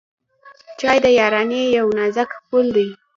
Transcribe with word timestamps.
چای 0.79 0.97
د 1.05 1.07
یارانۍ 1.19 1.61
یو 1.77 1.87
نازک 1.97 2.29
پُل 2.47 2.65
دی. 2.75 2.87